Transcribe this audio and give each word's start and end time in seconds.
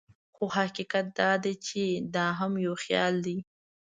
خو 0.35 0.45
حقیقت 0.57 1.05
دا 1.19 1.31
دی 1.43 1.53
چې 1.67 1.81
دا 2.15 2.25
هم 2.39 2.51
یو 2.65 2.73
خیال 2.83 3.13
دی. 3.25 3.37